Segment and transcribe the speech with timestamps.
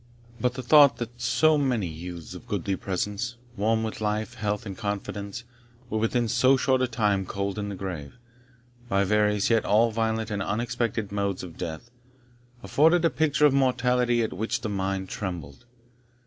[0.39, 4.75] But the thought that so many youths of goodly presence, warm with life, health, and
[4.75, 5.43] confidence,
[5.91, 8.15] were within so short a time cold in the grave,
[8.89, 11.91] by various, yet all violent and unexpected modes of death,
[12.63, 15.65] afforded a picture of mortality at which the mind trembled.